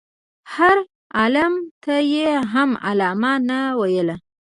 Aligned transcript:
هر 0.55 0.77
عالم 1.17 1.53
ته 1.83 1.95
یې 2.13 2.29
هم 2.53 2.69
علامه 2.87 3.33
نه 3.49 3.59
ویل. 3.79 4.09